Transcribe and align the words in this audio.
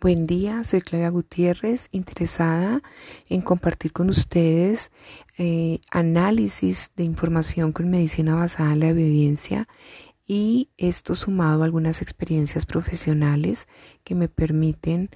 Buen 0.00 0.26
día, 0.26 0.64
soy 0.64 0.80
Claudia 0.80 1.10
Gutiérrez, 1.10 1.88
interesada 1.92 2.82
en 3.28 3.42
compartir 3.42 3.92
con 3.92 4.08
ustedes 4.08 4.90
eh, 5.36 5.80
análisis 5.90 6.90
de 6.96 7.04
información 7.04 7.72
con 7.72 7.90
medicina 7.90 8.34
basada 8.34 8.72
en 8.72 8.80
la 8.80 8.88
evidencia 8.88 9.68
y 10.26 10.70
esto 10.78 11.14
sumado 11.14 11.60
a 11.60 11.64
algunas 11.66 12.00
experiencias 12.00 12.64
profesionales 12.64 13.68
que 14.02 14.14
me 14.14 14.28
permiten 14.28 15.10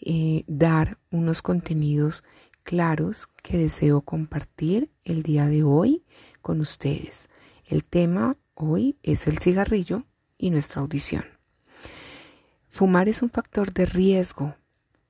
eh, 0.00 0.42
dar 0.48 0.98
unos 1.12 1.40
contenidos 1.40 2.24
claros 2.64 3.28
que 3.40 3.56
deseo 3.56 4.00
compartir 4.00 4.90
el 5.04 5.22
día 5.22 5.46
de 5.46 5.62
hoy 5.62 6.02
con 6.42 6.60
ustedes. 6.60 7.28
El 7.66 7.84
tema 7.84 8.36
hoy 8.54 8.98
es 9.04 9.28
el 9.28 9.38
cigarrillo 9.38 10.06
y 10.36 10.50
nuestra 10.50 10.82
audición. 10.82 11.33
Fumar 12.74 13.08
es 13.08 13.22
un 13.22 13.30
factor 13.30 13.72
de 13.72 13.86
riesgo 13.86 14.56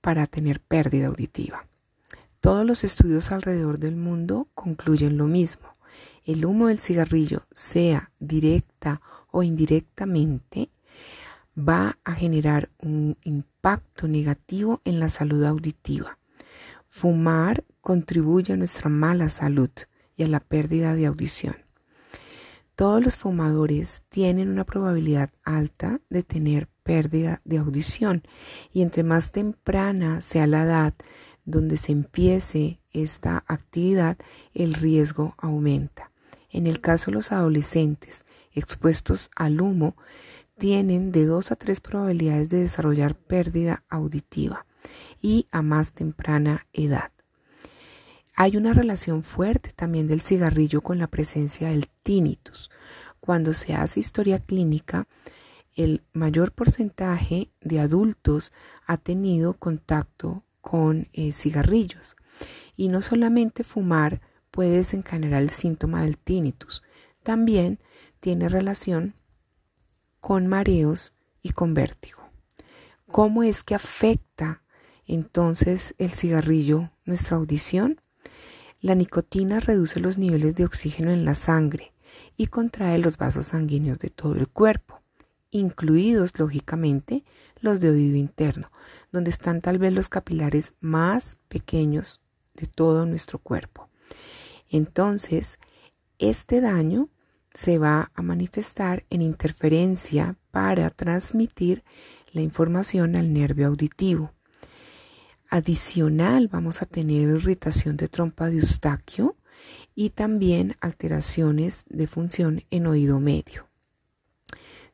para 0.02 0.26
tener 0.26 0.60
pérdida 0.60 1.06
auditiva. 1.06 1.66
Todos 2.40 2.66
los 2.66 2.84
estudios 2.84 3.32
alrededor 3.32 3.78
del 3.78 3.96
mundo 3.96 4.48
concluyen 4.52 5.16
lo 5.16 5.24
mismo. 5.28 5.74
El 6.26 6.44
humo 6.44 6.66
del 6.66 6.78
cigarrillo, 6.78 7.46
sea 7.54 8.12
directa 8.18 9.00
o 9.30 9.42
indirectamente, 9.42 10.68
va 11.58 11.96
a 12.04 12.12
generar 12.12 12.68
un 12.82 13.16
impacto 13.24 14.08
negativo 14.08 14.82
en 14.84 15.00
la 15.00 15.08
salud 15.08 15.42
auditiva. 15.42 16.18
Fumar 16.86 17.64
contribuye 17.80 18.52
a 18.52 18.58
nuestra 18.58 18.90
mala 18.90 19.30
salud 19.30 19.70
y 20.18 20.24
a 20.24 20.28
la 20.28 20.40
pérdida 20.40 20.94
de 20.94 21.06
audición. 21.06 21.56
Todos 22.76 23.02
los 23.02 23.16
fumadores 23.16 24.02
tienen 24.10 24.50
una 24.50 24.66
probabilidad 24.66 25.30
alta 25.44 26.02
de 26.10 26.22
tener 26.22 26.68
pérdida 26.84 27.40
de 27.44 27.58
audición 27.58 28.22
y 28.72 28.82
entre 28.82 29.02
más 29.02 29.32
temprana 29.32 30.20
sea 30.20 30.46
la 30.46 30.62
edad 30.62 30.94
donde 31.44 31.76
se 31.76 31.92
empiece 31.92 32.80
esta 32.92 33.44
actividad, 33.48 34.16
el 34.54 34.74
riesgo 34.74 35.34
aumenta. 35.36 36.10
En 36.50 36.66
el 36.66 36.80
caso 36.80 37.10
de 37.10 37.16
los 37.16 37.32
adolescentes 37.32 38.24
expuestos 38.52 39.30
al 39.34 39.60
humo, 39.60 39.96
tienen 40.56 41.10
de 41.10 41.26
2 41.26 41.50
a 41.50 41.56
3 41.56 41.80
probabilidades 41.80 42.48
de 42.48 42.60
desarrollar 42.60 43.16
pérdida 43.16 43.82
auditiva 43.88 44.66
y 45.20 45.48
a 45.50 45.62
más 45.62 45.92
temprana 45.92 46.66
edad. 46.72 47.10
Hay 48.36 48.56
una 48.56 48.72
relación 48.72 49.22
fuerte 49.22 49.72
también 49.74 50.06
del 50.06 50.20
cigarrillo 50.20 50.80
con 50.80 50.98
la 50.98 51.06
presencia 51.06 51.68
del 51.68 51.88
tinnitus. 52.02 52.70
Cuando 53.20 53.52
se 53.52 53.74
hace 53.74 54.00
historia 54.00 54.38
clínica, 54.38 55.06
el 55.74 56.02
mayor 56.12 56.52
porcentaje 56.52 57.50
de 57.60 57.80
adultos 57.80 58.52
ha 58.86 58.96
tenido 58.96 59.54
contacto 59.54 60.44
con 60.60 61.08
eh, 61.12 61.32
cigarrillos. 61.32 62.16
Y 62.76 62.88
no 62.88 63.02
solamente 63.02 63.64
fumar 63.64 64.20
puede 64.50 64.78
desencadenar 64.78 65.42
el 65.42 65.50
síntoma 65.50 66.02
del 66.02 66.18
tinnitus, 66.18 66.82
también 67.22 67.78
tiene 68.20 68.48
relación 68.48 69.14
con 70.20 70.46
mareos 70.46 71.14
y 71.42 71.50
con 71.50 71.74
vértigo. 71.74 72.22
¿Cómo 73.10 73.42
es 73.42 73.62
que 73.62 73.74
afecta 73.74 74.62
entonces 75.06 75.94
el 75.98 76.10
cigarrillo 76.10 76.90
nuestra 77.04 77.36
audición? 77.36 78.00
La 78.80 78.94
nicotina 78.94 79.60
reduce 79.60 80.00
los 80.00 80.18
niveles 80.18 80.54
de 80.54 80.64
oxígeno 80.64 81.10
en 81.10 81.24
la 81.24 81.34
sangre 81.34 81.92
y 82.36 82.46
contrae 82.46 82.98
los 82.98 83.16
vasos 83.16 83.46
sanguíneos 83.48 83.98
de 83.98 84.08
todo 84.10 84.34
el 84.34 84.48
cuerpo 84.48 85.03
incluidos 85.54 86.36
lógicamente 86.38 87.24
los 87.60 87.80
de 87.80 87.88
oído 87.88 88.16
interno, 88.16 88.72
donde 89.12 89.30
están 89.30 89.60
tal 89.60 89.78
vez 89.78 89.92
los 89.92 90.08
capilares 90.08 90.74
más 90.80 91.38
pequeños 91.48 92.20
de 92.54 92.66
todo 92.66 93.06
nuestro 93.06 93.38
cuerpo. 93.38 93.88
Entonces, 94.68 95.60
este 96.18 96.60
daño 96.60 97.08
se 97.52 97.78
va 97.78 98.10
a 98.14 98.22
manifestar 98.22 99.04
en 99.10 99.22
interferencia 99.22 100.36
para 100.50 100.90
transmitir 100.90 101.84
la 102.32 102.40
información 102.40 103.14
al 103.14 103.32
nervio 103.32 103.68
auditivo. 103.68 104.32
Adicional 105.48 106.48
vamos 106.48 106.82
a 106.82 106.86
tener 106.86 107.28
irritación 107.28 107.96
de 107.96 108.08
trompa 108.08 108.50
de 108.50 108.56
Eustaquio 108.56 109.36
y 109.94 110.10
también 110.10 110.76
alteraciones 110.80 111.84
de 111.88 112.08
función 112.08 112.64
en 112.70 112.88
oído 112.88 113.20
medio 113.20 113.68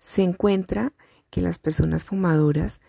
se 0.01 0.23
encuentra 0.23 0.93
que 1.31 1.41
las 1.41 1.61
personas 1.61 2.03
fumadoras 2.03 2.81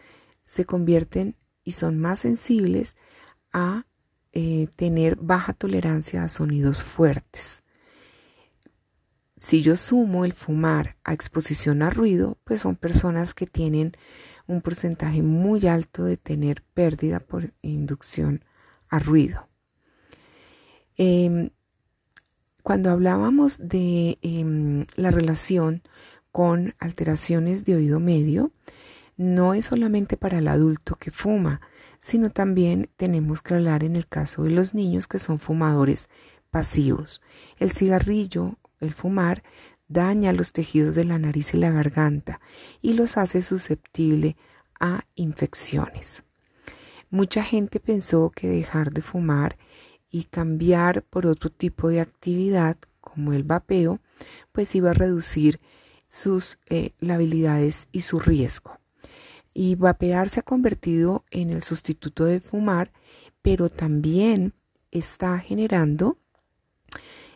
se 0.41 0.66
convierten 0.66 1.35
y 1.63 1.73
son 1.73 1.99
más 1.99 2.19
sensibles 2.19 2.95
a 3.53 3.85
eh, 4.33 4.67
tener 4.75 5.17
baja 5.17 5.53
tolerancia 5.53 6.23
a 6.23 6.29
sonidos 6.29 6.81
fuertes. 6.83 7.63
Si 9.38 9.61
yo 9.61 9.75
sumo 9.75 10.23
el 10.23 10.33
fumar 10.33 10.97
a 11.03 11.13
exposición 11.13 11.81
a 11.81 11.89
ruido, 11.89 12.38
pues 12.44 12.61
son 12.61 12.75
personas 12.75 13.33
que 13.33 13.47
tienen 13.47 13.91
un 14.47 14.61
porcentaje 14.61 15.21
muy 15.21 15.67
alto 15.67 16.03
de 16.03 16.17
tener 16.17 16.63
pérdida 16.73 17.19
por 17.19 17.53
inducción 17.61 18.45
a 18.88 19.00
ruido. 19.00 19.47
Em, 20.97 21.50
cuando 22.63 22.91
hablábamos 22.91 23.57
de 23.57 24.17
em, 24.21 24.85
la 24.95 25.09
relación 25.09 25.81
con 26.31 26.75
alteraciones 26.80 27.66
de 27.66 27.75
oído 27.75 28.00
medio 28.00 28.52
no 29.18 29.53
es 29.53 29.66
solamente 29.66 30.18
para 30.18 30.40
el 30.40 30.47
adulto 30.47 30.96
que 30.96 31.12
fuma, 31.12 31.62
sino 32.00 32.30
también 32.31 32.90
tenemos 32.96 33.42
que 33.42 33.53
hablar 33.53 33.84
en 33.84 33.96
el 33.96 34.08
caso 34.08 34.44
de 34.44 34.52
los 34.52 34.74
niños 34.74 35.08
que 35.08 35.19
son 35.19 35.40
fumadores 35.40 36.09
pasivos. 36.50 37.22
El 37.59 37.72
cigarrillo, 37.72 38.58
el 38.80 38.94
fumar, 38.94 39.44
daña 39.88 40.34
los 40.34 40.53
tejidos 40.53 40.96
de 40.96 41.03
la 41.03 41.19
nariz 41.19 41.53
y 41.53 41.58
la 41.58 41.69
garganta 41.69 42.40
y 42.81 42.94
los 42.94 43.18
hace 43.18 43.42
susceptibles 43.42 44.36
a 44.80 45.03
infecciones. 45.16 46.24
Mucha 47.09 47.44
gente 47.44 47.80
pensó 47.80 48.31
que 48.34 48.48
dejar 48.48 48.92
de 48.92 49.02
fumar 49.02 49.58
y 50.09 50.24
cambiar 50.24 51.03
por 51.03 51.28
otro 51.28 51.50
tipo 51.50 51.90
de 51.90 52.02
actividad 52.02 52.78
como 53.00 53.34
el 53.34 53.44
vapeo, 53.44 54.00
pues 54.52 54.74
iba 54.75 54.92
a 54.92 54.94
reducir 54.94 55.59
sus 56.11 56.59
eh, 56.69 56.91
habilidades 57.09 57.88
y 57.94 58.01
su 58.01 58.19
riesgo. 58.19 58.77
Y 59.53 59.75
vapear 59.75 60.27
se 60.27 60.41
ha 60.41 60.44
convertido 60.44 61.23
en 61.31 61.49
el 61.49 61.63
sustituto 61.63 62.25
de 62.25 62.41
fumar, 62.41 62.91
pero 63.41 63.69
también 63.69 64.53
está 64.91 65.39
generando 65.39 66.17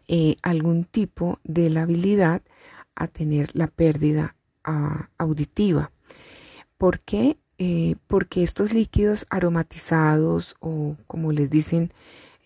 eh, 0.09 0.35
algún 0.41 0.83
tipo 0.83 1.39
de 1.45 1.69
la 1.69 1.83
habilidad 1.83 2.41
a 2.95 3.07
tener 3.07 3.49
la 3.53 3.67
pérdida 3.67 4.35
ah, 4.65 5.09
auditiva. 5.17 5.91
¿Por 6.77 6.99
qué? 6.99 7.37
Eh, 7.57 7.95
porque 8.07 8.43
estos 8.43 8.73
líquidos 8.73 9.25
aromatizados 9.29 10.57
o 10.59 10.97
como 11.07 11.31
les 11.31 11.49
dicen 11.49 11.93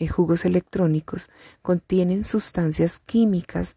jugos 0.08 0.46
electrónicos 0.46 1.30
contienen 1.62 2.24
sustancias 2.24 3.00
químicas 3.00 3.76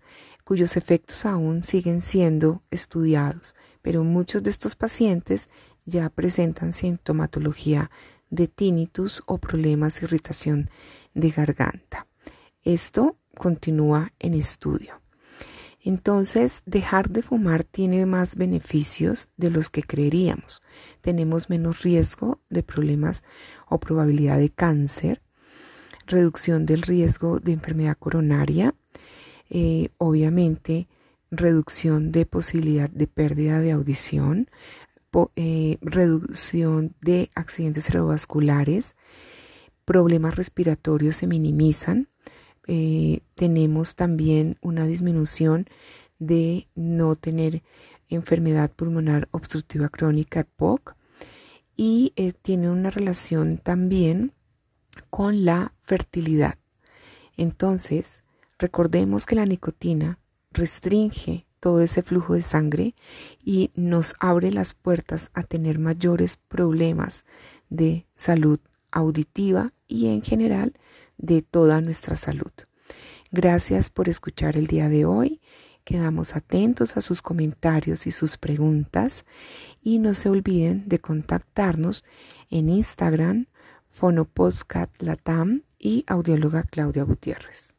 cuyos 0.53 0.77
efectos 0.77 1.25
aún 1.25 1.65
siguen 1.65 2.03
siendo 2.03 2.63
estudiados, 2.71 3.57
pero 3.81 4.05
muchos 4.05 4.43
de 4.43 4.51
estos 4.51 4.77
pacientes 4.77 5.49
ya 5.87 6.11
presentan 6.11 6.75
sintomatología 6.75 7.91
de 8.29 8.49
tinnitus 8.49 9.23
o 9.25 9.39
problemas 9.39 9.99
de 9.99 10.05
irritación 10.09 10.69
de 11.15 11.31
garganta. 11.31 12.07
Esto 12.65 13.17
continúa 13.35 14.13
en 14.19 14.35
estudio. 14.35 15.01
Entonces, 15.81 16.61
dejar 16.67 17.09
de 17.09 17.23
fumar 17.23 17.65
tiene 17.65 18.05
más 18.05 18.37
beneficios 18.37 19.31
de 19.39 19.49
los 19.49 19.71
que 19.71 19.83
creeríamos. 19.83 20.61
Tenemos 21.01 21.49
menos 21.49 21.81
riesgo 21.81 22.43
de 22.51 22.63
problemas 22.63 23.25
o 23.71 23.81
probabilidad 23.81 24.37
de 24.37 24.51
cáncer, 24.51 25.23
reducción 26.07 26.67
del 26.67 26.83
riesgo 26.83 27.39
de 27.39 27.53
enfermedad 27.53 27.97
coronaria, 27.97 28.75
eh, 29.55 29.91
obviamente 29.99 30.89
reducción 31.31 32.11
de 32.11 32.25
posibilidad 32.25 32.89
de 32.89 33.07
pérdida 33.07 33.61
de 33.61 33.73
audición, 33.73 34.49
eh, 35.37 35.77
reducción 35.83 36.95
de 37.03 37.29
accidentes 37.35 37.85
cerebrovasculares, 37.85 38.97
problemas 39.85 40.37
respiratorios 40.37 41.17
se 41.17 41.27
minimizan, 41.27 42.09
eh, 42.67 43.21
tenemos 43.35 43.95
también 43.95 44.57
una 44.63 44.87
disminución 44.87 45.67
de 46.19 46.67
no 46.75 47.15
tener 47.15 47.63
enfermedad 48.09 48.73
pulmonar 48.73 49.29
obstructiva 49.33 49.91
crónica 49.91 50.41
EPOC 50.41 50.97
y 51.77 52.15
tiene 52.41 52.71
una 52.71 52.89
relación 52.89 53.59
también 53.59 54.33
con 55.11 55.45
la 55.45 55.75
fertilidad. 55.83 56.55
Entonces, 57.37 58.22
Recordemos 58.63 59.27
que 59.27 59.35
la 59.35 59.45
nicotina 59.45 60.21
restringe 60.53 61.49
todo 61.59 61.81
ese 61.81 62.05
flujo 62.05 62.35
de 62.35 62.43
sangre 62.43 62.95
y 63.43 63.73
nos 63.75 64.15
abre 64.21 64.53
las 64.53 64.73
puertas 64.73 65.33
a 65.35 65.43
tener 65.43 65.81
mayores 65.81 66.37
problemas 66.37 67.25
de 67.71 68.07
salud 68.15 68.61
auditiva 68.93 69.73
y 69.89 70.15
en 70.15 70.23
general 70.23 70.75
de 71.19 71.43
toda 71.43 71.81
nuestra 71.81 72.15
salud. 72.15 72.53
Gracias 73.33 73.91
por 73.91 74.09
escuchar 74.09 74.57
el 74.57 74.69
día 74.69 74.89
de 74.89 75.07
hoy. 75.07 75.41
Quedamos 75.83 76.37
atentos 76.37 76.97
a 76.97 77.01
sus 77.01 77.21
comentarios 77.21 78.07
y 78.07 78.13
sus 78.13 78.39
preguntas 78.39 79.25
y 79.83 79.99
no 79.99 80.15
se 80.15 80.29
olviden 80.29 80.89
de 80.89 81.01
contactarnos 81.01 82.05
en 82.49 82.69
Instagram, 82.69 83.47
Fonopodcast 83.91 85.03
Latam 85.03 85.65
y 85.81 86.05
Audióloga 86.07 86.63
Claudia 86.63 87.03
Gutiérrez. 87.03 87.72